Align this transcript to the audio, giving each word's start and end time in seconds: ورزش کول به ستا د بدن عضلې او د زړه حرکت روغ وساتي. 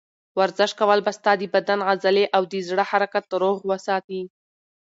ورزش 0.39 0.71
کول 0.79 0.99
به 1.05 1.11
ستا 1.17 1.31
د 1.37 1.43
بدن 1.53 1.79
عضلې 1.89 2.25
او 2.35 2.41
د 2.51 2.53
زړه 2.67 2.83
حرکت 2.91 3.25
روغ 3.41 3.57
وساتي. 3.69 4.21